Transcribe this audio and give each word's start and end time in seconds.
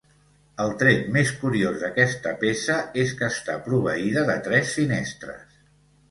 El 0.63 0.71
tret 0.83 1.01
més 1.17 1.33
curiós 1.41 1.75
d'aquesta 1.83 2.31
peça 2.43 2.77
és 3.01 3.11
que 3.19 3.27
està 3.27 3.57
proveïda 3.67 4.23
de 4.31 4.39
tres 4.49 4.73
finestres. 4.79 5.61